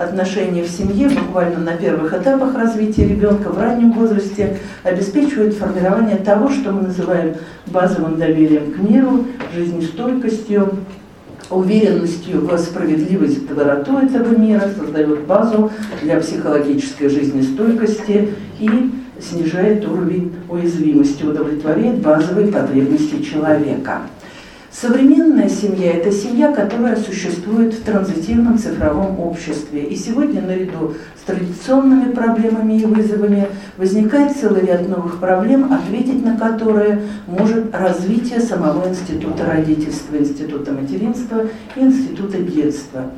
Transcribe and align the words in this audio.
отношения 0.00 0.62
в 0.62 0.68
семье 0.68 1.08
буквально 1.10 1.58
на 1.58 1.76
первых 1.76 2.14
этапах 2.14 2.54
развития 2.54 3.06
ребенка 3.06 3.50
в 3.50 3.58
раннем 3.58 3.92
возрасте 3.92 4.58
обеспечивают 4.82 5.54
формирование 5.54 6.16
того, 6.16 6.48
что 6.48 6.72
мы 6.72 6.82
называем 6.82 7.34
базовым 7.66 8.18
доверием 8.18 8.72
к 8.72 8.78
миру, 8.78 9.26
жизнестойкостью, 9.54 10.78
уверенностью 11.50 12.46
в 12.46 12.58
справедливость 12.58 13.46
доброту 13.46 13.98
этого 13.98 14.34
мира, 14.36 14.70
создает 14.78 15.26
базу 15.26 15.70
для 16.02 16.18
психологической 16.18 17.10
жизнестойкости 17.10 18.30
и 18.58 18.90
снижает 19.20 19.86
уровень 19.86 20.32
уязвимости, 20.48 21.24
удовлетворяет 21.24 21.98
базовые 21.98 22.46
потребности 22.48 23.22
человека. 23.22 24.02
Современная 24.72 25.48
семья– 25.48 25.90
это 25.94 26.12
семья, 26.12 26.52
которая 26.52 26.94
существует 26.94 27.74
в 27.74 27.82
транзитивном 27.82 28.56
цифровом 28.56 29.18
обществе. 29.18 29.82
И 29.82 29.96
сегодня 29.96 30.42
наряду 30.42 30.94
с 31.20 31.26
традиционными 31.26 32.12
проблемами 32.12 32.74
и 32.74 32.86
вызовами 32.86 33.48
возникает 33.76 34.36
целый 34.36 34.64
ряд 34.64 34.88
новых 34.88 35.18
проблем, 35.18 35.72
ответить 35.72 36.24
на 36.24 36.36
которые 36.38 37.02
может 37.26 37.74
развитие 37.74 38.38
самого 38.38 38.88
института 38.88 39.44
родительства, 39.44 40.16
института 40.16 40.70
материнства 40.70 41.46
и 41.74 41.80
института 41.80 42.38
детства. 42.38 43.10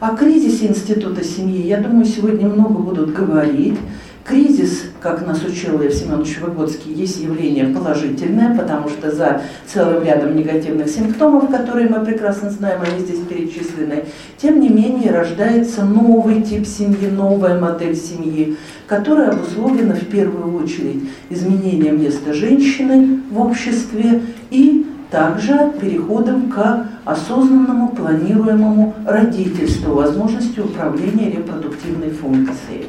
О 0.00 0.14
кризисе 0.14 0.66
института 0.66 1.24
семьи, 1.24 1.66
я 1.66 1.78
думаю, 1.78 2.04
сегодня 2.04 2.48
много 2.48 2.80
будут 2.82 3.14
говорить. 3.14 3.78
Кризис, 4.24 4.82
как 5.00 5.26
нас 5.26 5.44
учил 5.44 5.78
Лев 5.78 5.94
Семенович 5.94 6.38
Выгодский, 6.38 6.92
есть 6.92 7.20
явление 7.20 7.66
положительное, 7.66 8.56
потому 8.56 8.88
что 8.88 9.10
за 9.10 9.42
целым 9.66 10.04
рядом 10.04 10.36
негативных 10.36 10.88
симптомов, 10.88 11.50
которые 11.50 11.88
мы 11.88 12.04
прекрасно 12.04 12.50
знаем, 12.50 12.80
они 12.82 13.04
здесь 13.04 13.20
перечислены, 13.20 14.04
тем 14.36 14.60
не 14.60 14.68
менее 14.68 15.12
рождается 15.12 15.84
новый 15.84 16.42
тип 16.42 16.66
семьи, 16.66 17.08
новая 17.08 17.58
модель 17.58 17.96
семьи, 17.96 18.56
которая 18.86 19.30
обусловлена 19.30 19.94
в 19.94 20.06
первую 20.06 20.54
очередь 20.62 21.08
изменением 21.30 22.02
места 22.02 22.32
женщины 22.32 23.20
в 23.30 23.40
обществе 23.40 24.22
и 24.50 24.86
также 25.10 25.72
переходом 25.80 26.50
к 26.50 26.86
осознанному 27.04 27.88
планируемому 27.90 28.94
родительству, 29.06 29.94
возможностью 29.94 30.66
управления 30.66 31.30
репродуктивной 31.30 32.10
функцией. 32.10 32.86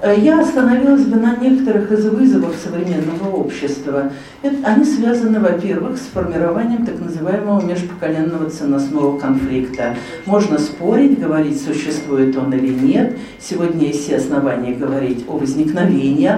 Э, 0.00 0.14
я 0.16 0.40
остановилась 0.40 1.04
бы 1.04 1.16
на 1.16 1.36
некоторых 1.36 1.90
из 1.90 2.06
вызовов 2.06 2.54
современного 2.62 3.34
общества. 3.34 4.12
Они 4.42 4.84
связаны, 4.84 5.40
во-первых, 5.40 5.98
с 5.98 6.02
формированием 6.12 6.86
так 6.86 7.00
называемого 7.00 7.64
межпоколенного 7.64 8.48
ценностного 8.48 9.18
конфликта. 9.18 9.96
Можно 10.26 10.58
спорить, 10.58 11.18
говорить, 11.18 11.60
существует 11.60 12.36
он 12.36 12.52
или 12.52 12.72
нет. 12.72 13.18
Сегодня 13.40 13.88
есть 13.88 14.04
все 14.04 14.16
основания 14.16 14.72
говорить 14.72 15.24
о 15.26 15.36
возникновении 15.36 16.32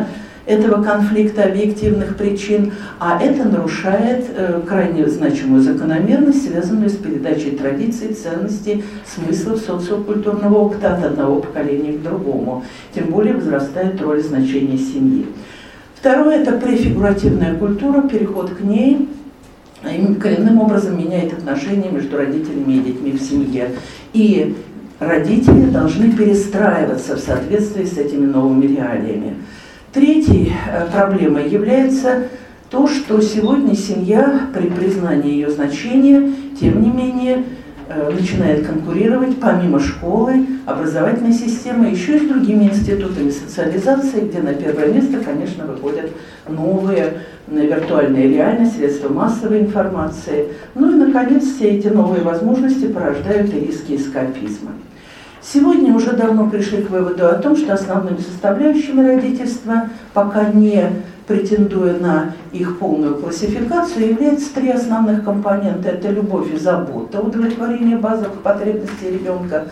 этого 0.46 0.82
конфликта 0.82 1.44
объективных 1.44 2.16
причин, 2.16 2.72
а 2.98 3.22
это 3.22 3.44
нарушает 3.44 4.26
э, 4.34 4.60
крайне 4.66 5.06
значимую 5.06 5.62
закономерность, 5.62 6.48
связанную 6.48 6.90
с 6.90 6.94
передачей 6.94 7.52
традиций, 7.52 8.14
ценностей, 8.14 8.84
смыслов 9.06 9.60
социокультурного 9.60 10.58
опыта 10.58 10.94
от 10.94 11.04
одного 11.04 11.40
поколения 11.40 11.92
к 11.92 12.02
другому. 12.02 12.64
Тем 12.94 13.06
более 13.06 13.34
возрастает 13.34 14.00
роль 14.00 14.22
значения 14.22 14.78
семьи. 14.78 15.26
Второе– 15.94 16.38
это 16.40 16.52
префигуративная 16.52 17.54
культура, 17.56 18.02
переход 18.02 18.50
к 18.50 18.60
ней 18.60 19.08
коренным 20.20 20.60
образом 20.60 20.98
меняет 20.98 21.32
отношения 21.32 21.90
между 21.90 22.16
родителями 22.16 22.74
и 22.74 22.80
детьми 22.80 23.12
в 23.12 23.22
семье. 23.22 23.70
И 24.12 24.56
родители 24.98 25.70
должны 25.70 26.12
перестраиваться 26.12 27.16
в 27.16 27.20
соответствии 27.20 27.84
с 27.84 27.96
этими 27.96 28.26
новыми 28.26 28.66
реалиями. 28.66 29.36
Третьей 29.92 30.52
э, 30.68 30.86
проблемой 30.86 31.48
является 31.48 32.28
то, 32.70 32.86
что 32.86 33.20
сегодня 33.20 33.74
семья 33.74 34.42
при 34.54 34.68
признании 34.68 35.32
ее 35.32 35.50
значения, 35.50 36.32
тем 36.60 36.80
не 36.80 36.90
менее, 36.90 37.44
э, 37.88 38.10
начинает 38.12 38.64
конкурировать 38.64 39.40
помимо 39.40 39.80
школы, 39.80 40.46
образовательной 40.64 41.32
системы, 41.32 41.88
еще 41.88 42.18
и 42.18 42.20
с 42.20 42.28
другими 42.28 42.66
институтами 42.66 43.30
социализации, 43.30 44.20
где 44.20 44.38
на 44.38 44.54
первое 44.54 44.92
место, 44.92 45.18
конечно, 45.24 45.66
выходят 45.66 46.12
новые 46.48 47.22
виртуальные 47.48 48.28
реальные 48.28 48.70
средства 48.70 49.12
массовой 49.12 49.58
информации. 49.62 50.50
Ну 50.76 50.92
и, 50.92 50.94
наконец, 51.04 51.42
все 51.42 51.68
эти 51.68 51.88
новые 51.88 52.22
возможности 52.22 52.86
порождают 52.86 53.52
и 53.52 53.58
риски 53.58 53.96
эскапизма. 53.96 54.70
Сегодня 55.42 55.94
уже 55.94 56.12
давно 56.12 56.50
пришли 56.50 56.82
к 56.82 56.90
выводу 56.90 57.26
о 57.26 57.34
том, 57.34 57.56
что 57.56 57.72
основными 57.72 58.18
составляющими 58.18 59.06
родительства, 59.06 59.88
пока 60.12 60.50
не 60.50 60.84
претендуя 61.26 61.98
на 61.98 62.34
их 62.52 62.78
полную 62.78 63.14
классификацию, 63.14 64.10
являются 64.10 64.54
три 64.54 64.70
основных 64.70 65.24
компонента. 65.24 65.88
Это 65.88 66.10
любовь 66.10 66.52
и 66.52 66.58
забота, 66.58 67.20
удовлетворение 67.20 67.96
базовых 67.96 68.42
потребностей 68.42 69.10
ребенка, 69.12 69.68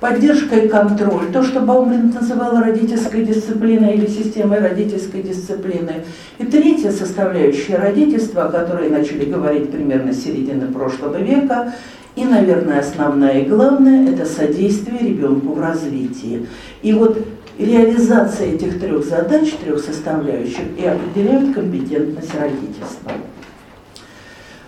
поддержка 0.00 0.56
и 0.56 0.68
контроль. 0.68 1.32
То, 1.32 1.42
что 1.42 1.60
Баумлин 1.60 2.10
называл 2.10 2.60
родительской 2.60 3.24
дисциплиной 3.24 3.94
или 3.94 4.06
системой 4.06 4.60
родительской 4.60 5.22
дисциплины. 5.22 6.04
И 6.38 6.44
третья 6.44 6.90
составляющая 6.90 7.76
родительства, 7.76 8.44
о 8.44 8.50
которой 8.50 8.90
начали 8.90 9.24
говорить 9.24 9.70
примерно 9.70 10.12
с 10.12 10.22
середины 10.22 10.66
прошлого 10.66 11.16
века, 11.16 11.72
и, 12.16 12.24
наверное, 12.24 12.80
основное 12.80 13.42
и 13.42 13.46
главное– 13.46 14.10
это 14.12 14.24
содействие 14.24 15.00
ребенку 15.00 15.52
в 15.52 15.60
развитии. 15.60 16.46
И 16.82 16.92
вот 16.94 17.18
реализация 17.58 18.54
этих 18.54 18.80
трех 18.80 19.04
задач, 19.04 19.52
трех 19.52 19.78
составляющих 19.80 20.64
и 20.78 20.86
определяют 20.86 21.54
компетентность 21.54 22.34
родительства. 22.34 23.12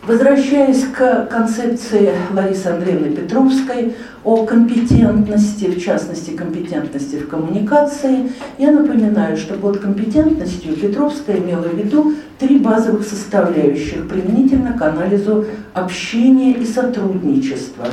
Возвращаясь 0.08 0.84
к 0.84 1.26
концепции 1.26 2.12
Ларисы 2.32 2.68
Андреевны 2.68 3.14
Петровской 3.14 3.94
о 4.24 4.46
компетентности, 4.46 5.66
в 5.66 5.78
частности 5.84 6.30
компетентности 6.30 7.16
в 7.16 7.28
коммуникации, 7.28 8.32
я 8.56 8.70
напоминаю, 8.70 9.36
что 9.36 9.52
под 9.52 9.80
компетентностью 9.80 10.76
Петровская 10.76 11.36
имела 11.36 11.64
в 11.64 11.76
виду 11.76 12.14
три 12.38 12.58
базовых 12.58 13.06
составляющих 13.06 14.08
применительно 14.08 14.72
к 14.72 14.80
анализу 14.80 15.44
общения 15.74 16.52
и 16.52 16.64
сотрудничества. 16.64 17.84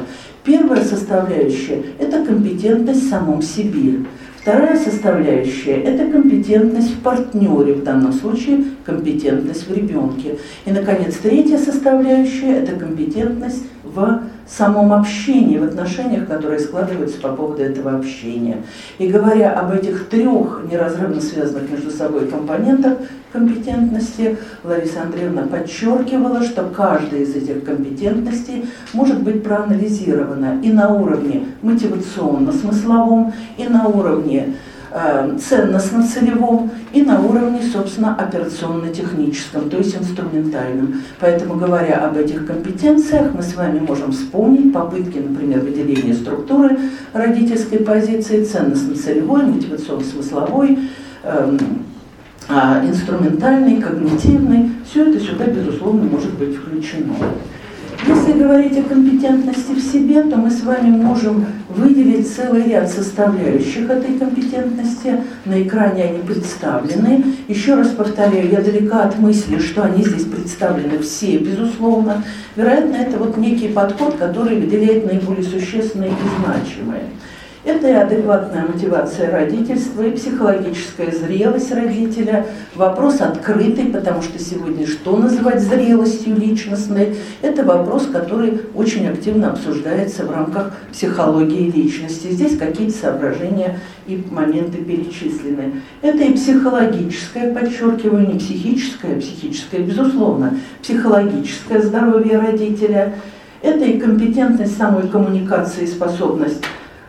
Первая 0.45 0.85
составляющая– 0.85 1.83
это 1.99 2.23
компетентность 2.23 3.07
в 3.07 3.09
самом 3.09 3.41
себе. 3.41 4.05
Вторая 4.45 4.77
составляющая– 4.77 5.73
это 5.85 6.05
компетентность 6.05 6.91
в 6.91 6.99
партнере, 7.01 7.73
в 7.73 7.83
данном 7.83 8.13
случае 8.13 8.63
компетентность 8.85 9.67
в 9.67 9.73
ребенке. 9.73 10.37
И, 10.65 10.71
наконец, 10.71 11.15
третья 11.15 11.57
составляющая– 11.57 12.59
это 12.61 12.75
компетентность 12.75 13.63
в 13.83 14.21
самом 14.47 14.93
общении, 14.93 15.57
в 15.57 15.63
отношениях, 15.63 16.27
которые 16.27 16.59
складываются 16.59 17.19
по 17.19 17.29
поводу 17.29 17.63
этого 17.63 17.95
общения. 17.95 18.57
И 18.99 19.07
говоря 19.07 19.53
об 19.53 19.73
этих 19.73 20.07
трех 20.09 20.63
неразрывно 20.71 21.21
связанных 21.21 21.69
между 21.69 21.91
собой 21.91 22.27
компонентах 22.27 22.97
компетентности, 23.31 24.37
Лариса 24.63 25.01
Андреевна 25.01 25.43
подчеркивала, 25.43 26.43
что 26.43 26.63
каждая 26.63 27.21
из 27.21 27.35
этих 27.35 27.65
компетентностей 27.65 28.65
может 28.93 29.21
быть 29.21 29.43
проанализирована 29.43 30.61
и 30.63 30.71
на 30.71 30.93
уровне 30.93 31.47
мотивационно-смысловом, 31.61 33.33
и 33.57 33.67
на 33.67 33.87
уровне 33.87 34.53
ценностно-целевом 34.95 36.71
и 36.93 37.01
на 37.01 37.19
уровне, 37.19 37.61
собственно, 37.61 38.15
операционно-техническом, 38.15 39.69
то 39.69 39.77
есть 39.77 39.95
инструментальном. 39.95 41.01
Поэтому, 41.19 41.55
говоря 41.55 42.05
об 42.05 42.17
этих 42.17 42.47
компетенциях, 42.47 43.33
мы 43.33 43.41
с 43.41 43.55
вами 43.55 43.79
можем 43.79 44.13
вспомнить 44.13 44.71
попытки, 44.71 45.17
например, 45.17 45.59
выделения 45.59 46.13
структуры 46.13 46.77
родительской 47.11 47.79
позиции, 47.79 48.45
ценностно-целевой, 48.45 49.43
мотивационно-смысловой, 49.43 50.79
эм, 51.23 51.59
а, 52.47 52.81
инструментальный, 52.85 53.81
когнитивный. 53.81 54.71
Все 54.89 55.09
это 55.09 55.19
сюда, 55.19 55.47
безусловно, 55.47 56.03
может 56.03 56.33
быть 56.35 56.55
включено. 56.55 57.15
Если 58.07 58.33
говорить 58.33 58.77
о 58.77 58.83
компетентности 58.83 59.71
в 59.71 59.79
себе, 59.79 60.21
то 60.23 60.35
мы 60.35 60.51
с 60.51 60.61
вами 60.61 60.89
можем 60.89 61.45
выделить 61.69 62.31
целый 62.31 62.63
ряд 62.63 62.89
составляющих 62.89 63.89
этой 63.89 64.17
компетентности. 64.19 65.17
На 65.45 65.61
экране 65.61 66.03
они 66.03 66.19
представлены. 66.19 67.23
Еще 67.47 67.75
раз 67.75 67.89
повторяю, 67.89 68.49
я 68.51 68.61
далека 68.61 69.03
от 69.03 69.17
мысли, 69.17 69.59
что 69.59 69.83
они 69.83 70.03
здесь 70.03 70.25
представлены 70.25 70.99
все, 70.99 71.37
безусловно. 71.37 72.23
Вероятно, 72.55 72.95
это 72.95 73.17
вот 73.17 73.37
некий 73.37 73.69
подход, 73.69 74.15
который 74.15 74.59
выделяет 74.59 75.05
наиболее 75.05 75.43
существенные 75.43 76.11
и 76.11 76.43
значимые. 76.43 77.03
Это 77.65 77.87
и 77.87 77.93
адекватная 77.93 78.63
мотивация 78.63 79.31
родительства, 79.31 80.03
и 80.03 80.11
психологическая 80.11 81.09
зрелость 81.11 81.71
родителя, 81.71 82.45
вопрос 82.75 83.21
открытый, 83.21 83.85
потому 83.85 84.21
что 84.21 84.37
сегодня 84.37 84.85
что 84.85 85.17
называть 85.17 85.63
зрелостью 85.63 86.35
личностной, 86.35 87.15
это 87.41 87.63
вопрос, 87.63 88.05
который 88.05 88.61
очень 88.75 89.07
активно 89.07 89.49
обсуждается 89.49 90.25
в 90.25 90.31
рамках 90.31 90.73
психологии 90.91 91.71
личности. 91.71 92.27
Здесь 92.27 92.55
какие-то 92.55 92.95
соображения 92.95 93.79
и 94.05 94.23
моменты 94.29 94.77
перечислены. 94.77 95.81
Это 96.03 96.23
и 96.23 96.33
психологическое, 96.33 97.51
подчеркиваю, 97.51 98.27
не 98.27 98.37
психическое, 98.37 99.15
а 99.15 99.19
психическое, 99.19 99.79
безусловно, 99.79 100.59
психологическое 100.83 101.81
здоровье 101.81 102.37
родителя, 102.37 103.15
это 103.63 103.85
и 103.85 103.99
компетентность 103.99 104.77
самой 104.77 105.07
коммуникации, 105.07 105.87
способность 105.87 106.63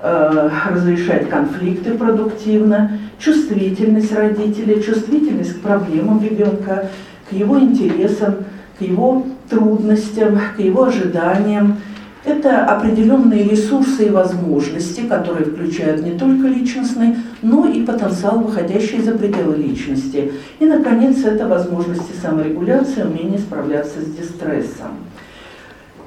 Э, 0.09 0.49
разрешать 0.71 1.29
конфликты 1.29 1.95
продуктивно, 1.99 2.93
чувствительность 3.19 4.13
родителей, 4.15 4.81
чувствительность 4.81 5.55
к 5.55 5.63
проблемам 5.63 6.23
ребенка, 6.23 6.91
к 7.29 7.33
его 7.33 7.59
интересам, 7.59 8.37
к 8.79 8.83
его 8.83 9.27
трудностям, 9.51 10.39
к 10.57 10.61
его 10.61 10.85
ожиданиям. 10.85 11.79
Это 12.25 12.67
определенные 12.67 13.43
ресурсы 13.43 14.07
и 14.07 14.11
возможности, 14.11 15.01
которые 15.01 15.47
включают 15.47 16.05
не 16.05 16.13
только 16.13 16.47
личностный, 16.47 17.17
но 17.43 17.67
и 17.67 17.85
потенциал, 17.85 18.39
выходящий 18.39 19.03
за 19.03 19.11
пределы 19.11 19.57
личности. 19.57 20.31
И, 20.61 20.67
наконец, 20.67 21.25
это 21.25 21.49
возможности 21.49 22.13
саморегуляции, 22.23 23.03
умение 23.03 23.41
справляться 23.41 24.01
с 24.01 24.05
дистрессом. 24.05 24.99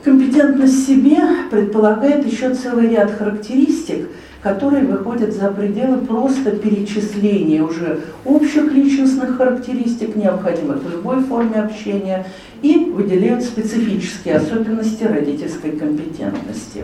Компетентность 0.04 0.88
себе 0.88 1.18
предполагает 1.52 2.26
еще 2.26 2.54
целый 2.54 2.88
ряд 2.88 3.12
характеристик, 3.12 4.08
которые 4.42 4.86
выходят 4.86 5.34
за 5.34 5.50
пределы 5.50 5.98
просто 5.98 6.52
перечисления 6.52 7.62
уже 7.62 8.00
общих 8.24 8.72
личностных 8.72 9.36
характеристик, 9.36 10.16
необходимых 10.16 10.82
в 10.84 10.90
любой 10.90 11.22
форме 11.24 11.56
общения, 11.56 12.26
и 12.62 12.92
выделяют 12.92 13.44
специфические 13.44 14.36
особенности 14.36 15.04
родительской 15.04 15.72
компетентности. 15.72 16.84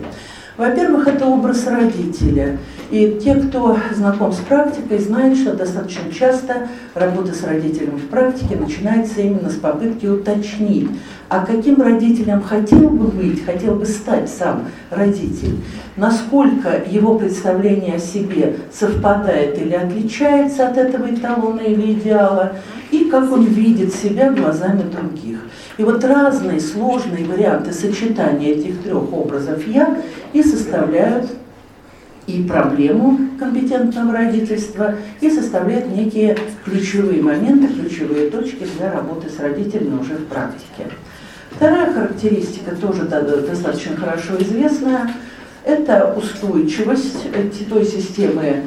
Во-первых, 0.57 1.07
это 1.07 1.25
образ 1.25 1.67
родителя. 1.67 2.57
И 2.89 3.19
те, 3.21 3.35
кто 3.35 3.77
знаком 3.93 4.31
с 4.31 4.37
практикой, 4.37 4.99
знают, 4.99 5.37
что 5.37 5.53
достаточно 5.53 6.09
часто 6.13 6.69
работа 6.93 7.33
с 7.33 7.43
родителем 7.43 7.97
в 7.97 8.07
практике 8.07 8.55
начинается 8.55 9.21
именно 9.21 9.49
с 9.49 9.55
попытки 9.55 10.05
уточнить, 10.05 10.89
а 11.27 11.45
каким 11.45 11.81
родителем 11.81 12.41
хотел 12.41 12.89
бы 12.89 13.07
быть, 13.07 13.43
хотел 13.43 13.75
бы 13.75 13.85
стать 13.85 14.29
сам 14.29 14.65
родитель, 14.91 15.57
насколько 15.97 16.81
его 16.89 17.17
представление 17.17 17.95
о 17.95 17.99
себе 17.99 18.57
совпадает 18.71 19.59
или 19.59 19.73
отличается 19.73 20.69
от 20.69 20.77
этого 20.77 21.13
эталона 21.13 21.61
или 21.61 21.93
идеала, 21.93 22.53
и 22.91 23.05
как 23.05 23.29
он 23.31 23.45
видит 23.45 23.93
себя 23.93 24.31
глазами 24.31 24.83
других. 24.83 25.39
И 25.77 25.83
вот 25.83 26.03
разные 26.03 26.59
сложные 26.59 27.25
варианты 27.25 27.73
сочетания 27.73 28.51
этих 28.51 28.81
трех 28.81 29.11
образов 29.11 29.67
«я» 29.67 29.97
и 30.31 30.41
составляют 30.41 31.29
и 32.27 32.43
проблему 32.43 33.19
компетентного 33.37 34.13
родительства, 34.13 34.95
и 35.21 35.29
составляют 35.29 35.95
некие 35.95 36.37
ключевые 36.63 37.21
моменты, 37.21 37.67
ключевые 37.67 38.29
точки 38.31 38.65
для 38.77 38.91
работы 38.91 39.29
с 39.29 39.39
родителями 39.39 39.99
уже 39.99 40.15
в 40.15 40.25
практике. 40.25 40.91
Вторая 41.51 41.93
характеристика, 41.93 42.75
тоже 42.75 43.03
достаточно 43.03 43.95
хорошо 43.95 44.33
известная, 44.39 45.13
это 45.63 46.13
устойчивость 46.15 47.27
той 47.69 47.85
системы 47.85 48.63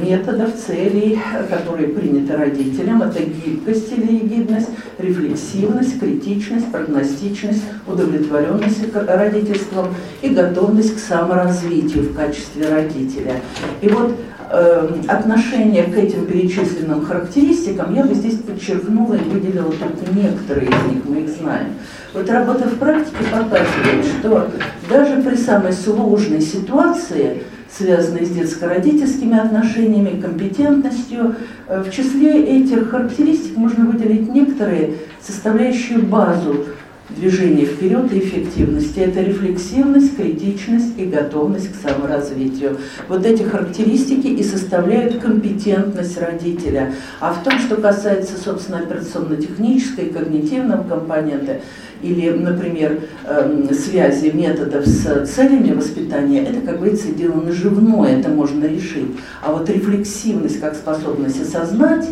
методов, 0.00 0.54
целей, 0.54 1.18
которые 1.50 1.88
приняты 1.88 2.36
родителям. 2.36 3.02
Это 3.02 3.22
гибкость 3.22 3.92
или 3.92 4.14
егидность, 4.14 4.68
рефлексивность, 4.98 5.98
критичность, 5.98 6.70
прогностичность, 6.70 7.62
удовлетворенность 7.86 8.94
родительством 8.94 9.94
и 10.22 10.28
готовность 10.28 10.96
к 10.96 10.98
саморазвитию 10.98 12.04
в 12.04 12.14
качестве 12.14 12.68
родителя. 12.68 13.40
И 13.80 13.88
вот 13.88 14.14
э, 14.50 14.88
отношение 15.08 15.84
к 15.84 15.96
этим 15.96 16.26
перечисленным 16.26 17.04
характеристикам 17.04 17.94
я 17.94 18.04
бы 18.04 18.14
здесь 18.14 18.38
подчеркнула 18.38 19.14
и 19.14 19.28
выделила 19.28 19.72
только 19.72 20.12
некоторые 20.14 20.70
из 20.70 20.94
них, 20.94 21.04
мы 21.04 21.20
их 21.22 21.28
знаем. 21.30 21.74
Вот 22.14 22.30
работа 22.30 22.68
в 22.68 22.78
практике 22.78 23.24
показывает, 23.30 24.04
что 24.18 24.50
даже 24.88 25.22
при 25.22 25.36
самой 25.36 25.72
сложной 25.72 26.40
ситуации, 26.40 27.42
связанной 27.76 28.24
с 28.24 28.30
детско-родительскими 28.30 29.38
отношениями, 29.38 30.20
компетентностью, 30.20 31.34
э, 31.68 31.82
в 31.82 31.90
числе 31.90 32.60
этих 32.60 32.90
характеристик 32.90 33.56
можно 33.56 33.84
выделить 33.84 34.32
некоторые, 34.32 34.94
составляющие 35.20 35.98
базу 35.98 36.66
движения 37.10 37.64
вперед 37.64 38.12
и 38.12 38.18
эффективности. 38.18 39.00
Это 39.00 39.22
рефлексивность, 39.22 40.16
критичность 40.16 40.98
и 40.98 41.04
готовность 41.06 41.72
к 41.72 41.76
саморазвитию. 41.76 42.78
Вот 43.08 43.24
эти 43.24 43.42
характеристики 43.42 44.26
и 44.26 44.42
составляют 44.42 45.18
компетентность 45.20 46.18
родителя. 46.18 46.92
А 47.20 47.32
в 47.32 47.42
том, 47.42 47.58
что 47.58 47.76
касается, 47.76 48.34
собственно, 48.42 48.80
операционно-технической 48.80 50.06
и 50.06 50.12
когнитивного 50.12 50.82
компонента, 50.82 51.60
или, 52.02 52.30
например, 52.30 53.00
эм, 53.24 53.72
связи 53.74 54.30
методов 54.30 54.86
с 54.86 55.26
целями 55.26 55.72
воспитания, 55.72 56.44
это, 56.44 56.60
как 56.60 56.76
говорится, 56.76 57.10
дело 57.12 57.40
наживное, 57.40 58.20
это 58.20 58.28
можно 58.28 58.66
решить. 58.66 59.16
А 59.42 59.52
вот 59.52 59.68
рефлексивность 59.68 60.60
как 60.60 60.76
способность 60.76 61.42
осознать, 61.42 62.08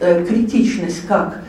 э, 0.00 0.24
критичность 0.24 1.06
как 1.06 1.42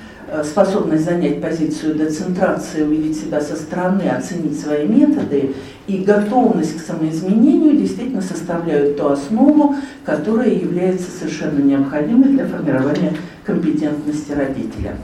способность 0.44 1.06
занять 1.06 1.42
позицию 1.42 1.96
децентрации, 1.96 2.82
увидеть 2.84 3.20
себя 3.20 3.42
со 3.42 3.56
стороны, 3.56 4.04
оценить 4.04 4.60
свои 4.60 4.88
методы 4.88 5.54
и 5.88 5.98
готовность 6.00 6.78
к 6.78 6.86
самоизменению 6.86 7.78
действительно 7.78 8.22
составляют 8.22 8.98
ту 8.98 9.08
основу, 9.08 9.76
которая 10.04 10.50
является 10.50 11.12
совершенно 11.12 11.60
необходимой 11.60 12.30
для 12.30 12.48
формирования 12.48 13.14
компетентности 13.44 14.32
родителя. 14.32 14.96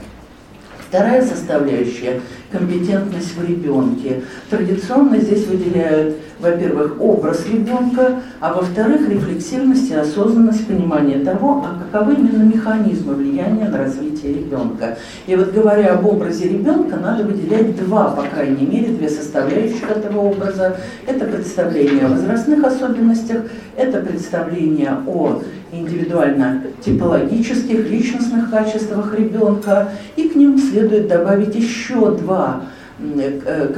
Вторая 0.92 1.24
составляющая– 1.24 2.20
компетентность 2.52 3.34
в 3.34 3.42
ребенке. 3.42 4.24
Традиционно 4.50 5.16
здесь 5.16 5.46
выделяют, 5.46 6.16
во-первых, 6.38 7.00
образ 7.00 7.46
ребенка, 7.50 8.20
а 8.40 8.52
во-вторых, 8.52 9.08
рефлексивность 9.08 9.90
и 9.90 9.94
осознанность, 9.94 10.66
понимание 10.66 11.20
того, 11.20 11.64
а 11.64 11.82
каковы 11.82 12.12
именно 12.12 12.42
механизмы 12.42 13.14
влияния 13.14 13.70
на 13.70 13.78
развитие 13.78 14.34
ребенка. 14.34 14.98
И 15.26 15.34
вот 15.34 15.54
говоря 15.54 15.94
об 15.94 16.04
образе 16.04 16.50
ребенка, 16.50 16.98
надо 16.98 17.24
выделять 17.24 17.74
два, 17.82 18.10
по 18.10 18.24
крайней 18.24 18.66
мере, 18.66 18.88
две 18.88 19.08
составляющих 19.08 19.90
этого 19.90 20.18
образа. 20.18 20.76
Это 21.06 21.24
представление 21.24 22.04
о 22.04 22.10
возрастных 22.10 22.62
особенностях, 22.64 23.44
это 23.78 24.02
представление 24.02 24.98
о 25.06 25.40
индивидуально-типологических, 25.72 27.90
личностных 27.90 28.50
качествах 28.50 29.18
ребенка, 29.18 29.88
и 30.16 30.28
к 30.28 30.36
ним 30.36 30.58
следует 30.58 31.08
добавить 31.08 31.54
еще 31.54 32.14
два, 32.16 32.64
э, 33.00 33.72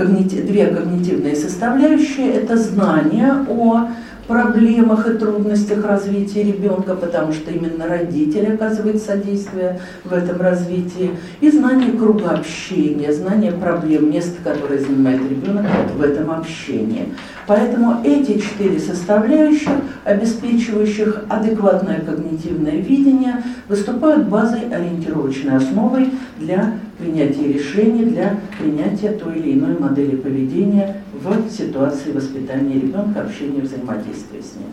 две 0.47 0.67
когнитивные 0.67 1.37
составляющие. 1.37 2.33
Это 2.33 2.57
знание 2.57 3.33
о 3.49 3.87
проблемах 4.27 5.07
и 5.09 5.19
трудностях 5.19 5.85
развития 5.85 6.45
ребенка, 6.45 6.95
потому 6.95 7.33
что 7.33 7.51
именно 7.51 7.87
родитель 7.87 8.55
оказывает 8.55 9.03
содействие 9.03 9.81
в 10.05 10.13
этом 10.13 10.41
развитии, 10.41 11.11
и 11.41 11.51
знание 11.51 11.93
круга 11.93 12.31
общения, 12.31 13.13
знание 13.13 13.53
проблем, 13.53 14.11
места, 14.11 14.37
которое 14.43 14.79
занимает 14.79 15.21
ребенок 15.29 15.67
в 15.97 16.03
этом 16.03 16.31
общении. 16.31 17.09
Поэтому 17.47 18.01
эти 18.05 18.39
четыре 18.39 18.79
составляющих, 18.79 19.71
обеспечивающих 20.05 21.25
адекватное 21.29 22.01
когнитивное 22.01 22.77
видение, 22.77 23.43
выступают 23.69 24.29
базой 24.29 24.69
ориентировочной 24.71 25.57
основой 25.57 26.11
для 26.39 26.75
принятия 26.99 27.53
решений, 27.53 28.05
для 28.05 28.39
принятия 28.59 29.11
той 29.13 29.39
или 29.39 29.55
иной 29.55 29.79
модели 29.79 30.17
поведения 30.17 31.03
в 31.13 31.51
ситуации 31.51 32.13
воспитания 32.13 32.75
ребенка, 32.75 33.23
общения, 33.23 33.61
взаимодействия 33.61 34.41
с 34.41 34.57
ним. 34.57 34.69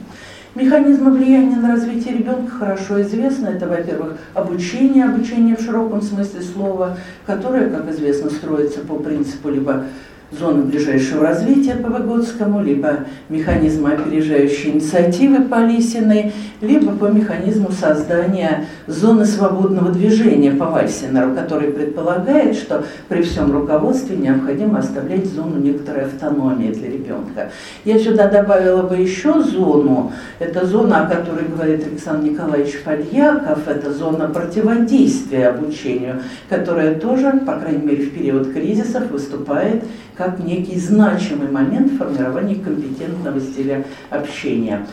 Механизмы 0.54 1.12
влияния 1.12 1.56
на 1.56 1.72
развитие 1.72 2.18
ребенка 2.18 2.52
хорошо 2.52 3.02
известны. 3.02 3.48
Это, 3.48 3.70
во-первых, 3.70 4.18
обучение, 4.34 5.06
обучение 5.06 5.56
в 5.56 5.62
широком 5.62 6.02
смысле 6.02 6.42
слова, 6.42 6.98
которое, 7.26 7.70
как 7.70 7.90
известно, 7.90 8.30
строится 8.30 8.82
по 8.82 8.96
принципу 8.96 9.50
либо 9.50 9.86
зоны 10.32 10.64
ближайшего 10.64 11.28
развития 11.28 11.76
по 11.76 11.90
Выгодскому, 11.90 12.64
либо 12.64 13.00
механизмы 13.30 13.94
опережающей 13.94 14.72
инициативы 14.72 15.44
по 15.44 15.66
Лисиной, 15.66 16.32
либо 16.62 16.94
по 16.94 17.06
механизму 17.06 17.72
создания 17.72 18.66
зоны 18.88 19.26
свободного 19.26 19.92
движения 19.92 20.52
по 20.52 20.66
Вальсинеру, 20.66 21.34
который 21.36 21.72
предполагает, 21.72 22.56
что 22.56 22.86
при 23.10 23.24
всем 23.24 23.52
руководстве 23.52 24.16
необходимо 24.16 24.80
оставлять 24.80 25.26
зону 25.26 25.60
некоторой 25.60 26.06
автономии 26.06 26.72
для 26.72 26.90
ребенка. 26.90 27.50
Я 27.84 28.00
сюда 28.00 28.30
добавила 28.30 28.84
бы 28.84 28.96
еще 28.96 29.42
зону, 29.42 30.14
это 30.40 30.66
зона, 30.66 31.06
о 31.06 31.08
которой 31.08 31.46
говорит 31.46 31.86
Александр 31.86 32.30
Николаевич 32.30 32.76
Фальяков, 32.84 33.68
это 33.68 33.92
зона 33.92 34.28
противодействия 34.28 35.50
обучению, 35.50 36.22
которая 36.48 36.96
тоже, 36.96 37.32
по 37.46 37.54
крайней 37.54 37.86
мере, 37.86 38.04
в 38.04 38.14
период 38.14 38.54
кризисов 38.54 39.10
выступает 39.12 39.84
как 40.22 40.38
некий 40.38 40.78
значимый 40.78 41.50
момент 41.50 41.94
формирования 41.94 42.54
компетентного 42.56 43.40
стиля 43.40 43.84
общения. 44.12 44.86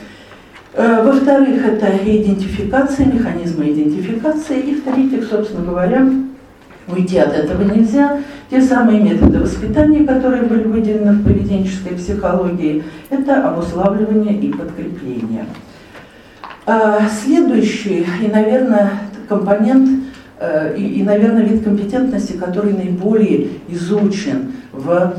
Э, 0.73 1.03
во-вторых, 1.03 1.67
это 1.67 1.87
идентификация, 2.03 3.05
механизмы 3.07 3.71
идентификации. 3.71 4.61
И 4.61 4.75
в-третьих, 4.77 5.29
собственно 5.29 5.67
говоря, 5.67 6.09
уйти 6.87 7.19
от 7.19 7.35
этого 7.35 7.63
нельзя. 7.63 8.21
Те 8.49 8.63
самые 8.63 9.01
методы 9.01 9.41
воспитания, 9.41 10.07
которые 10.07 10.45
были 10.45 10.63
выделены 10.63 11.13
в 11.13 11.25
поведенческой 11.25 11.97
психологии, 11.97 12.83
это 13.11 13.51
обуславливание 13.51 14.35
и 14.41 14.51
подкрепление. 14.51 15.45
Э, 16.65 17.01
следующий 17.23 18.07
и, 18.23 18.29
наверное, 18.29 18.93
компонент 19.29 20.08
и, 20.77 21.01
и, 21.01 21.03
наверное, 21.03 21.43
вид 21.43 21.65
компетентности, 21.65 22.33
который 22.33 22.73
наиболее 22.73 23.49
изучен 23.69 24.53
в 24.73 25.15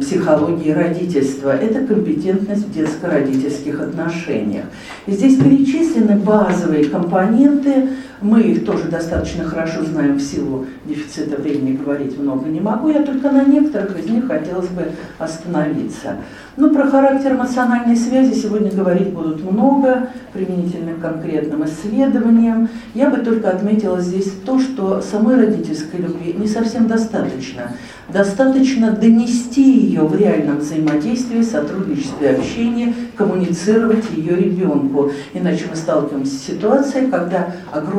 психологии 0.00 0.70
родительства. 0.70 1.50
Это 1.50 1.86
компетентность 1.86 2.66
в 2.66 2.72
детско-родительских 2.72 3.80
отношениях. 3.80 4.64
И 5.06 5.12
здесь 5.12 5.36
перечислены 5.36 6.16
базовые 6.16 6.86
компоненты, 6.86 7.90
мы 8.20 8.40
их 8.42 8.64
тоже 8.64 8.84
достаточно 8.84 9.44
хорошо 9.44 9.84
знаем 9.84 10.16
в 10.16 10.22
силу 10.22 10.66
дефицита 10.84 11.40
времени, 11.40 11.76
говорить 11.76 12.18
много 12.18 12.48
не 12.48 12.60
могу, 12.60 12.88
я 12.88 13.02
только 13.02 13.30
на 13.30 13.44
некоторых 13.44 13.98
из 13.98 14.10
них 14.10 14.26
хотелось 14.26 14.68
бы 14.68 14.90
остановиться. 15.18 16.16
Ну, 16.56 16.74
про 16.74 16.88
характер 16.88 17.34
эмоциональной 17.34 17.96
связи 17.96 18.34
сегодня 18.34 18.72
говорить 18.72 19.10
будут 19.10 19.48
много, 19.48 20.08
применительно 20.32 20.94
к 20.94 21.00
конкретным 21.00 21.64
исследованиям. 21.64 22.68
Я 22.94 23.10
бы 23.10 23.18
только 23.18 23.50
отметила 23.50 24.00
здесь 24.00 24.32
то, 24.44 24.58
что 24.58 25.00
самой 25.00 25.36
родительской 25.36 26.00
любви 26.00 26.34
не 26.36 26.48
совсем 26.48 26.88
достаточно. 26.88 27.72
Достаточно 28.08 28.90
донести 28.90 29.62
ее 29.62 30.02
в 30.02 30.16
реальном 30.16 30.58
взаимодействии, 30.58 31.42
сотрудничестве, 31.42 32.30
общении, 32.30 32.94
коммуницировать 33.16 34.04
ее 34.16 34.34
ребенку. 34.34 35.12
Иначе 35.34 35.66
мы 35.70 35.76
сталкиваемся 35.76 36.34
с 36.34 36.42
ситуацией, 36.42 37.08
когда 37.08 37.54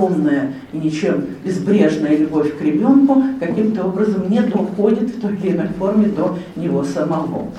огромная 0.10 0.54
и 0.74 0.78
ничем 0.78 1.25
безбрежная 1.44 2.18
любовь 2.18 2.58
к 2.58 2.62
ребенку 2.62 3.24
каким-то 3.39 3.86
образом 3.86 4.30
не 4.30 4.42
доходит 4.42 5.10
в 5.10 5.22
той 5.22 5.36
или 5.38 5.56
иной 5.56 5.68
форме 5.78 6.08
до 6.08 6.38
него 6.56 6.84
самого. 6.84 7.51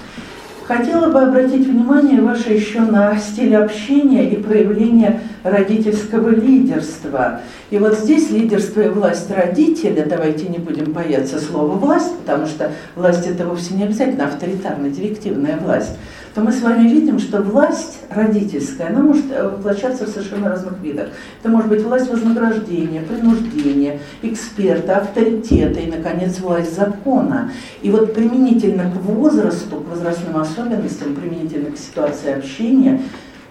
Хотела 0.66 1.10
бы 1.10 1.20
обратить 1.20 1.66
внимание 1.66 2.22
ваше 2.22 2.52
еще 2.52 2.82
на 2.82 3.18
стиль 3.18 3.56
общения 3.56 4.30
и 4.30 4.36
проявление 4.36 5.20
родительского 5.42 6.28
лидерства. 6.28 7.40
И 7.70 7.78
вот 7.78 7.98
здесь 7.98 8.30
лидерство 8.30 8.82
и 8.82 8.88
власть 8.88 9.28
родителя, 9.32 10.06
давайте 10.08 10.46
не 10.46 10.58
будем 10.58 10.92
бояться 10.92 11.40
слова 11.40 11.72
«власть», 11.72 12.16
потому 12.18 12.46
что 12.46 12.70
власть 12.94 13.26
это 13.26 13.46
вовсе 13.46 13.74
не 13.74 13.82
обязательно 13.82 14.26
авторитарно-директивная 14.26 15.58
власть 15.58 15.96
то 16.34 16.42
мы 16.42 16.52
с 16.52 16.62
вами 16.62 16.88
видим, 16.88 17.18
что 17.18 17.42
власть 17.42 17.98
родительская, 18.08 18.88
она 18.88 19.00
может 19.00 19.24
э, 19.30 19.48
воплощаться 19.48 20.06
в 20.06 20.08
совершенно 20.08 20.48
разных 20.48 20.80
видах. 20.80 21.08
Это 21.40 21.50
может 21.50 21.68
быть 21.68 21.82
власть 21.82 22.08
вознаграждения, 22.08 23.02
принуждения, 23.02 23.98
эксперта, 24.22 24.98
авторитета 24.98 25.80
и, 25.80 25.90
наконец, 25.90 26.38
власть 26.38 26.76
закона. 26.76 27.50
И 27.82 27.90
вот 27.90 28.14
применительно 28.14 28.90
к 28.90 28.96
возрасту, 29.02 29.76
к 29.76 29.88
возрастным 29.88 30.36
особенностям, 30.36 31.16
применительно 31.16 31.72
к 31.72 31.78
ситуации 31.78 32.32
общения, 32.32 33.00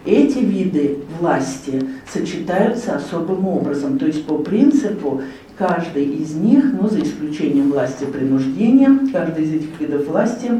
эти 0.06 0.40
виды 0.40 1.00
власти 1.20 1.86
сочетаются 2.12 2.96
особым 2.96 3.46
образом. 3.48 4.00
То 4.00 4.06
есть 4.06 4.26
по 4.26 4.38
принципу 4.38 5.22
каждый 5.58 6.06
из 6.06 6.34
них, 6.34 6.64
ну 6.80 6.88
за 6.88 7.02
исключением 7.02 7.72
власти 7.72 8.06
принуждения, 8.06 8.98
каждый 9.12 9.44
из 9.44 9.54
этих 9.56 9.80
видов 9.80 10.08
власти 10.08 10.52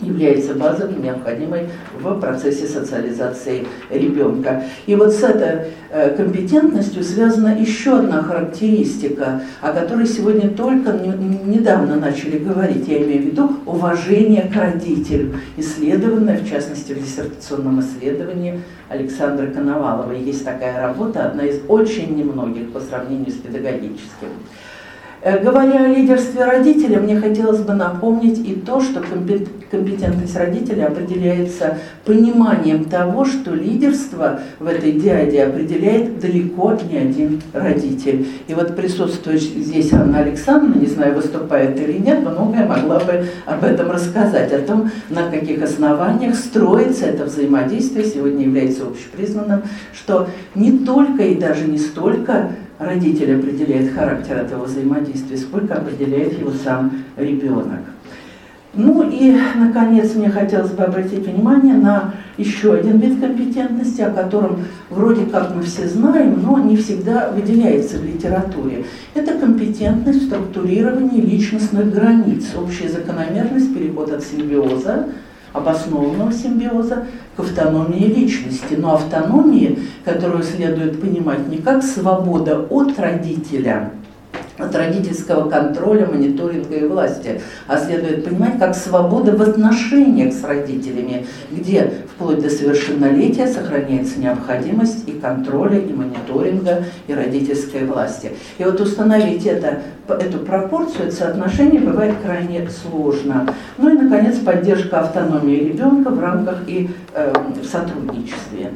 является 0.00 0.54
базовой, 0.54 0.96
необходимой 0.96 1.68
в 2.00 2.20
процессе 2.20 2.66
социализации 2.66 3.66
ребенка. 3.90 4.64
И 4.86 4.94
вот 4.94 5.12
с 5.12 5.22
этой 5.22 5.72
э, 5.90 6.14
компетентностью 6.16 7.02
связана 7.02 7.58
еще 7.58 7.98
одна 7.98 8.22
характеристика, 8.22 9.42
о 9.60 9.72
которой 9.72 10.06
сегодня 10.06 10.50
только 10.50 10.92
недавно 10.92 11.96
начали 11.96 12.38
говорить, 12.38 12.86
я 12.88 12.98
имею 13.02 13.22
в 13.22 13.26
виду 13.26 13.50
уважение 13.66 14.50
к 14.52 14.56
родителю, 14.56 15.34
исследованное, 15.56 16.38
в 16.38 16.48
частности, 16.48 16.92
в 16.92 17.02
диссертационном 17.02 17.80
исследовании 17.80 18.60
Александра 18.88 19.46
Коновалова. 19.46 20.12
Есть 20.12 20.44
такая 20.44 20.80
работа, 20.80 21.26
одна 21.26 21.44
из 21.44 21.60
очень 21.68 22.16
немногих 22.16 22.72
по 22.72 22.80
сравнению 22.80 23.30
с 23.30 23.34
педагогическим. 23.34 24.28
Э, 25.20 25.42
говоря 25.42 25.84
о 25.84 25.88
лидерстве 25.88 26.44
родителя, 26.44 27.00
мне 27.00 27.20
хотелось 27.20 27.60
бы 27.60 27.72
напомнить 27.74 28.38
и 28.38 28.54
то, 28.54 28.80
что 28.80 29.02
компетентность 29.70 30.36
родителя 30.36 30.86
определяется 30.86 31.78
пониманием 32.04 32.84
того, 32.84 33.24
что 33.24 33.52
лидерство 33.52 34.40
в 34.60 34.66
этой 34.66 34.92
диаде 34.92 35.42
определяет 35.42 36.20
далеко 36.20 36.78
не 36.88 36.98
один 36.98 37.42
родитель. 37.52 38.28
И 38.46 38.54
вот 38.54 38.76
присутствует 38.76 39.42
здесь 39.42 39.92
Анна 39.92 40.20
Александровна, 40.20 40.80
не 40.80 40.86
знаю, 40.86 41.16
выступает 41.16 41.80
или 41.80 41.98
нет, 41.98 42.22
но 42.22 42.30
многое 42.30 42.66
могла 42.66 43.00
бы 43.00 43.26
об 43.44 43.64
этом 43.64 43.90
рассказать, 43.90 44.52
о 44.52 44.60
том, 44.60 44.90
на 45.10 45.28
каких 45.30 45.60
основаниях 45.62 46.36
строится 46.36 47.06
это 47.06 47.24
взаимодействие, 47.24 48.04
сегодня 48.04 48.44
является 48.44 48.86
общепризнанным, 48.86 49.62
что 49.92 50.28
не 50.54 50.78
только 50.78 51.24
и 51.24 51.34
даже 51.34 51.66
не 51.66 51.78
столько 51.78 52.50
родитель 52.78 53.36
определяет 53.36 53.92
характер 53.92 54.36
этого 54.36 54.64
взаимодействия, 54.64 55.36
сколько 55.36 55.74
определяет 55.74 56.38
его 56.38 56.50
сам 56.52 56.92
ребенок. 57.16 57.80
Ну 58.74 59.10
и, 59.10 59.34
наконец, 59.56 60.14
мне 60.14 60.28
хотелось 60.28 60.70
бы 60.70 60.84
обратить 60.84 61.26
внимание 61.26 61.74
на 61.74 62.14
еще 62.36 62.74
один 62.74 62.98
вид 62.98 63.18
компетентности, 63.18 64.02
о 64.02 64.10
котором 64.10 64.64
вроде 64.90 65.24
как 65.24 65.54
мы 65.54 65.62
все 65.62 65.88
знаем, 65.88 66.40
но 66.42 66.58
не 66.58 66.76
всегда 66.76 67.30
выделяется 67.30 67.98
в 67.98 68.04
литературе. 68.04 68.84
Это 69.14 69.32
компетентность 69.38 70.22
в 70.22 70.26
структурировании 70.26 71.20
личностных 71.20 71.92
границ, 71.92 72.44
общая 72.56 72.88
закономерность, 72.88 73.74
переход 73.74 74.12
от 74.12 74.22
симбиоза 74.22 75.08
обоснованного 75.52 76.32
симбиоза 76.32 77.06
к 77.36 77.40
автономии 77.40 78.04
личности. 78.04 78.74
Но 78.74 78.94
автономии, 78.94 79.78
которую 80.04 80.42
следует 80.42 81.00
понимать 81.00 81.48
не 81.48 81.58
как 81.58 81.82
свобода 81.82 82.58
от 82.70 82.98
родителя, 82.98 83.92
от 84.58 84.74
родительского 84.74 85.48
контроля, 85.48 86.06
мониторинга 86.06 86.76
и 86.76 86.86
власти, 86.86 87.40
а 87.66 87.78
следует 87.78 88.24
понимать 88.24 88.58
как 88.58 88.74
свобода 88.74 89.32
в 89.36 89.42
отношениях 89.42 90.32
с 90.32 90.42
родителями, 90.44 91.26
где 91.50 91.92
вплоть 92.14 92.42
до 92.42 92.50
совершеннолетия 92.50 93.46
сохраняется 93.46 94.18
необходимость 94.18 95.08
и 95.08 95.12
контроля, 95.12 95.78
и 95.78 95.92
мониторинга, 95.92 96.84
и 97.06 97.14
родительской 97.14 97.84
власти. 97.84 98.32
И 98.58 98.64
вот 98.64 98.80
установить 98.80 99.46
это, 99.46 99.82
эту 100.08 100.38
пропорцию, 100.38 101.08
это 101.08 101.16
соотношение 101.16 101.80
бывает 101.80 102.16
крайне 102.24 102.68
сложно. 102.68 103.54
Ну 103.76 103.88
и, 103.90 103.92
наконец, 103.92 104.38
поддержка 104.38 105.00
автономии 105.00 105.56
ребенка 105.56 106.10
в 106.10 106.20
рамках 106.20 106.58
и 106.66 106.90
э, 107.14 107.32
в 107.62 107.66
сотрудничестве. 107.66 108.72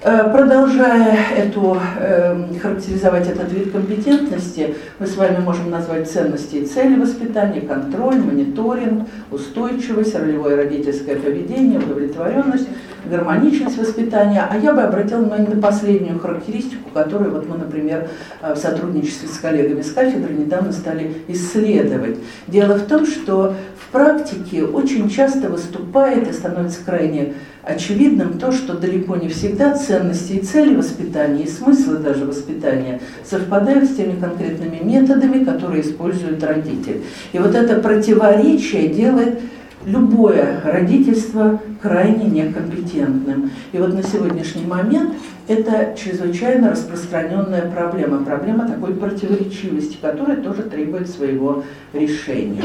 Э, 0.00 0.30
продолжая 0.30 1.18
эту, 1.36 1.76
э, 1.98 2.54
характеризовать 2.62 3.28
этот 3.28 3.52
вид 3.52 3.72
компетентности, 3.72 4.76
мы 5.00 5.06
с 5.08 5.16
вами 5.16 5.38
можем 5.38 5.70
назвать 5.70 6.08
ценности 6.08 6.56
и 6.56 6.66
цели 6.66 6.94
воспитания, 6.94 7.62
контроль, 7.62 8.18
мониторинг, 8.18 9.08
устойчивость, 9.32 10.14
ролевое 10.14 10.54
родительское 10.54 11.16
поведение, 11.16 11.80
удовлетворенность, 11.80 12.68
гармоничность 13.08 13.78
воспитания. 13.78 14.46
А 14.48 14.56
я 14.56 14.72
бы 14.72 14.82
обратила 14.82 15.20
внимание 15.20 15.48
на 15.48 15.60
последнюю 15.60 16.18
характеристику, 16.18 16.90
которую 16.92 17.32
вот 17.32 17.48
мы, 17.48 17.58
например, 17.58 18.08
э, 18.42 18.54
в 18.54 18.58
сотрудничестве 18.58 19.28
с 19.28 19.38
коллегами 19.38 19.82
с 19.82 19.92
кафедры 19.92 20.34
недавно 20.34 20.72
стали 20.72 21.14
исследовать. 21.28 22.18
Дело 22.46 22.74
в 22.74 22.86
том, 22.86 23.06
что 23.06 23.54
в 23.76 23.92
практике 23.92 24.64
очень 24.64 25.08
часто 25.08 25.48
выступает 25.48 26.28
и 26.28 26.32
становится 26.32 26.84
крайне 26.84 27.34
очевидным 27.62 28.38
то, 28.38 28.50
что 28.52 28.74
далеко 28.74 29.16
не 29.16 29.28
всегда 29.28 29.74
ценности 29.74 30.32
и 30.32 30.40
цели 30.40 30.74
воспитания, 30.74 31.44
и 31.44 31.48
смыслы 31.48 31.98
даже 31.98 32.24
воспитания 32.24 33.00
совпадают 33.24 33.90
с 33.90 33.94
теми 33.94 34.18
конкретными 34.18 34.80
методами, 34.82 35.44
которые 35.44 35.82
использует 35.82 36.42
родитель. 36.42 37.02
И 37.32 37.38
вот 37.38 37.54
это 37.54 37.80
противоречие 37.80 38.88
делает 38.88 39.40
любое 39.86 40.60
родительство 40.64 41.60
крайне 41.80 42.24
некомпетентным. 42.24 43.50
И 43.72 43.78
вот 43.78 43.94
на 43.94 44.02
сегодняшний 44.02 44.66
момент 44.66 45.14
это 45.46 45.94
чрезвычайно 45.96 46.70
распространенная 46.70 47.70
проблема, 47.70 48.24
проблема 48.24 48.68
такой 48.68 48.94
противоречивости, 48.94 49.96
которая 50.00 50.36
тоже 50.38 50.62
требует 50.62 51.08
своего 51.08 51.64
решения. 51.92 52.62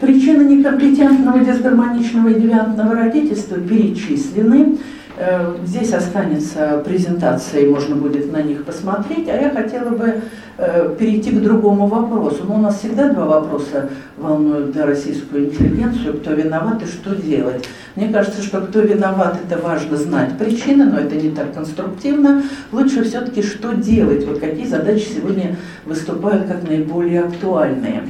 Причины 0.00 0.42
некомпетентного, 0.56 1.40
дисгармоничного 1.40 2.28
и 2.28 2.40
девиантного 2.40 2.94
родительства 2.94 3.56
перечислены. 3.56 4.78
Э, 5.24 5.54
здесь 5.64 5.92
останется 5.92 6.82
презентация, 6.84 7.60
и 7.60 7.68
можно 7.68 7.94
будет 7.94 8.32
на 8.32 8.42
них 8.42 8.64
посмотреть. 8.64 9.28
А 9.28 9.36
я 9.36 9.50
хотела 9.50 9.90
бы 9.90 10.20
э, 10.58 10.96
перейти 10.98 11.30
к 11.30 11.40
другому 11.40 11.86
вопросу. 11.86 12.44
Ну, 12.48 12.56
у 12.56 12.58
нас 12.58 12.80
всегда 12.80 13.08
два 13.10 13.26
вопроса 13.26 13.90
волнуют 14.16 14.72
да, 14.72 14.84
российскую 14.84 15.44
интеллигенцию. 15.44 16.14
Кто 16.14 16.32
виноват 16.32 16.82
и 16.82 16.86
что 16.86 17.14
делать. 17.14 17.64
Мне 17.94 18.08
кажется, 18.08 18.42
что 18.42 18.62
кто 18.62 18.80
виноват, 18.80 19.38
это 19.46 19.62
важно 19.62 19.96
знать 19.96 20.36
причины, 20.36 20.86
но 20.86 20.98
это 20.98 21.14
не 21.14 21.30
так 21.30 21.54
конструктивно. 21.54 22.42
Лучше 22.72 23.04
все-таки 23.04 23.42
что 23.42 23.74
делать, 23.74 24.26
вот 24.26 24.40
какие 24.40 24.66
задачи 24.66 25.06
сегодня 25.14 25.56
выступают 25.84 26.48
как 26.48 26.68
наиболее 26.68 27.20
актуальные. 27.20 28.08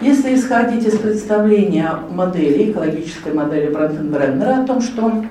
Если 0.00 0.34
исходить 0.36 0.86
из 0.86 0.96
представления 0.96 1.90
модели, 2.10 2.70
экологической 2.70 3.32
модели 3.32 3.72
Брантенбреннера 3.72 4.62
о 4.62 4.66
том, 4.66 4.80
что 4.80 5.24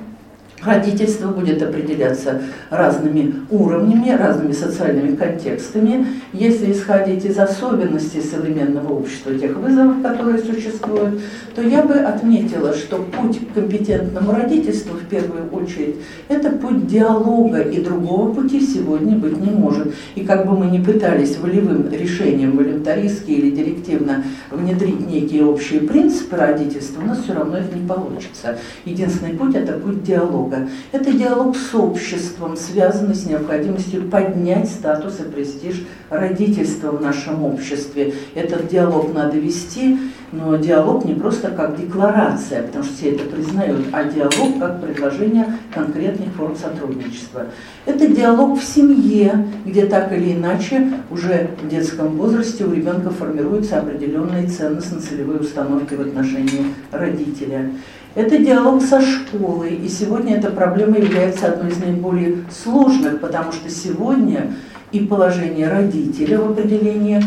Родительство 0.63 1.29
будет 1.29 1.63
определяться 1.63 2.39
разными 2.69 3.33
уровнями, 3.49 4.11
разными 4.11 4.51
социальными 4.51 5.15
контекстами. 5.15 6.05
Если 6.33 6.71
исходить 6.71 7.25
из 7.25 7.39
особенностей 7.39 8.21
современного 8.21 8.93
общества, 8.93 9.33
тех 9.33 9.57
вызовов, 9.57 10.03
которые 10.03 10.37
существуют, 10.37 11.19
то 11.55 11.63
я 11.63 11.81
бы 11.81 11.95
отметила, 11.95 12.75
что 12.75 12.97
путь 12.97 13.39
к 13.39 13.55
компетентному 13.55 14.33
родительству 14.33 14.95
в 14.95 15.05
первую 15.05 15.49
очередь 15.51 15.95
это 16.29 16.51
путь 16.51 16.85
диалога, 16.85 17.61
и 17.61 17.81
другого 17.81 18.31
пути 18.31 18.61
сегодня 18.61 19.17
быть 19.17 19.37
не 19.41 19.49
может. 19.49 19.93
И 20.13 20.23
как 20.23 20.45
бы 20.47 20.55
мы 20.55 20.67
ни 20.67 20.83
пытались 20.83 21.37
волевым 21.37 21.89
решением, 21.91 22.55
волюнтаристски 22.55 23.31
или 23.31 23.49
директивно 23.49 24.23
внедрить 24.51 25.09
некие 25.09 25.43
общие 25.43 25.81
принципы 25.81 26.35
родительства, 26.35 27.01
у 27.01 27.05
нас 27.07 27.23
все 27.23 27.33
равно 27.33 27.57
это 27.57 27.75
не 27.75 27.87
получится. 27.87 28.59
Единственный 28.85 29.33
путь 29.33 29.55
это 29.55 29.73
путь 29.73 30.03
диалога 30.03 30.50
диалога. 30.51 30.69
Это 30.91 31.11
диалог 31.11 31.55
с 31.55 31.73
обществом, 31.73 32.57
связанный 32.57 33.15
с 33.15 33.25
необходимостью 33.25 34.09
поднять 34.09 34.69
статус 34.69 35.19
и 35.19 35.23
престиж 35.23 35.85
родительства 36.09 36.91
в 36.91 37.01
нашем 37.01 37.43
обществе. 37.43 38.13
Этот 38.35 38.67
диалог 38.67 39.13
надо 39.13 39.37
вести, 39.37 39.97
но 40.31 40.55
диалог 40.55 41.05
не 41.05 41.13
просто 41.13 41.49
как 41.51 41.77
декларация, 41.79 42.63
потому 42.63 42.83
что 42.83 42.93
все 42.93 43.11
это 43.11 43.25
признают, 43.25 43.87
а 43.91 44.05
диалог 44.05 44.59
как 44.59 44.81
предложение 44.81 45.57
конкретных 45.73 46.29
форм 46.33 46.55
сотрудничества. 46.55 47.47
Это 47.85 48.07
диалог 48.07 48.59
в 48.59 48.63
семье, 48.63 49.47
где 49.65 49.85
так 49.85 50.11
или 50.13 50.33
иначе 50.33 50.89
уже 51.09 51.49
в 51.61 51.67
детском 51.67 52.17
возрасте 52.17 52.63
у 52.63 52.73
ребенка 52.73 53.09
формируются 53.09 53.79
определенные 53.79 54.47
ценностно-целевые 54.47 55.39
установки 55.39 55.95
в 55.95 56.01
отношении 56.01 56.73
родителя. 56.91 57.71
Это 58.15 58.37
диалог 58.37 58.81
со 58.83 59.01
школой, 59.01 59.75
и 59.75 59.87
сегодня 59.87 60.37
эта 60.37 60.49
проблема 60.49 60.97
является 60.97 61.47
одной 61.47 61.71
из 61.71 61.77
наиболее 61.77 62.37
сложных, 62.51 63.21
потому 63.21 63.51
что 63.51 63.69
сегодня 63.69 64.53
и 64.91 64.99
положение 64.99 65.69
родителя 65.69 66.39
в 66.39 66.51
определении 66.51 67.23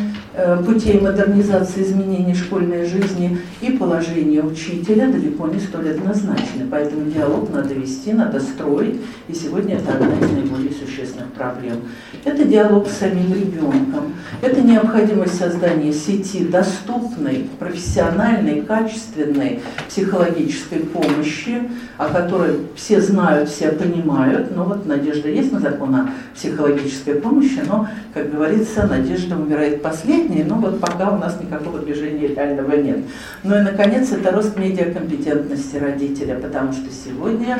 путей 0.67 1.01
модернизации 1.01 1.83
изменений 1.83 2.35
школьной 2.35 2.87
жизни 2.87 3.39
и 3.61 3.71
положение 3.71 4.43
учителя 4.43 5.09
далеко 5.09 5.47
не 5.49 5.61
столь 5.61 5.91
однозначны. 5.91 6.67
Поэтому 6.71 7.11
диалог 7.11 7.51
надо 7.53 7.75
вести, 7.75 8.13
надо 8.13 8.41
строить, 8.41 9.01
и 9.29 9.35
сегодня 9.35 9.77
это 9.77 9.93
одна 9.93 10.19
из 10.19 10.31
наиболее 10.33 10.73
существенных 10.73 11.33
проблем. 11.33 11.77
Это 12.25 12.45
диалог 12.45 12.89
с 12.89 12.99
самим 12.99 13.33
ребенком, 13.33 14.15
это 14.43 14.61
необходимость 14.61 15.39
создания 15.39 15.93
сети 15.93 16.45
доступной, 16.45 17.49
профессиональной, 17.59 18.63
качественной 18.63 19.61
психологической 19.89 20.81
помощи, 20.81 21.63
о 21.97 22.09
которой 22.09 22.57
все 22.75 23.01
знают, 23.01 23.49
все 23.49 23.71
понимают, 23.71 24.55
но 24.57 24.65
вот 24.65 24.87
надежда 24.87 25.29
есть 25.29 25.53
на 25.53 25.61
закон 25.61 25.95
о 25.95 26.11
психологической 26.35 27.15
помощи, 27.17 27.61
но, 27.67 27.89
как 28.13 28.33
говорится, 28.33 28.87
надежда 28.87 29.37
умирает 29.37 29.83
последней, 29.83 30.24
последние, 30.25 30.45
но 30.45 30.57
вот 30.57 30.81
пока 30.81 31.11
у 31.11 31.19
нас 31.19 31.39
никакого 31.41 31.79
движения 31.81 32.29
реального 32.29 32.73
нет. 32.77 32.99
Ну 33.43 33.57
и, 33.57 33.63
наконец, 33.63 34.13
это 34.13 34.31
рост 34.33 34.57
медиакомпетентности 34.57 35.77
родителя, 35.77 36.37
потому 36.37 36.73
что 36.73 36.87
сегодня 36.91 37.59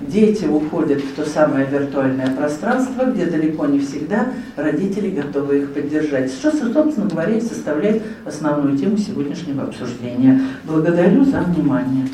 дети 0.00 0.44
уходят 0.44 1.00
в 1.00 1.14
то 1.14 1.24
самое 1.24 1.66
виртуальное 1.66 2.30
пространство, 2.34 3.04
где 3.04 3.26
далеко 3.26 3.66
не 3.66 3.80
всегда 3.80 4.28
родители 4.56 5.10
готовы 5.10 5.58
их 5.60 5.72
поддержать. 5.72 6.30
Что, 6.30 6.50
собственно 6.50 7.08
говоря, 7.08 7.36
и 7.36 7.40
составляет 7.40 8.02
основную 8.24 8.76
тему 8.76 8.96
сегодняшнего 8.98 9.64
обсуждения. 9.64 10.40
Благодарю 10.64 11.24
за 11.24 11.40
внимание. 11.40 12.08